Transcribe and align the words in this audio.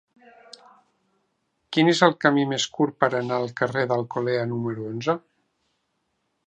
Quin 1.75 1.91
és 1.93 2.01
el 2.07 2.15
camí 2.25 2.47
més 2.55 2.65
curt 2.77 2.97
per 3.05 3.11
anar 3.19 3.39
al 3.41 3.47
carrer 3.61 3.85
d'Alcolea 3.93 4.51
número 4.55 4.89
onze? 4.95 5.21